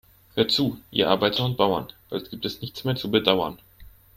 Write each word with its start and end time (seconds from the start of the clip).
Hört 0.33 0.49
zu, 0.49 0.79
ihr 0.89 1.11
Arbeiter 1.11 1.45
und 1.45 1.57
Bauern, 1.57 1.93
bald 2.09 2.31
gibt 2.31 2.43
es 2.45 2.59
nichts 2.61 2.83
mehr 2.85 2.95
zu 2.95 3.11
bedauern. 3.11 3.59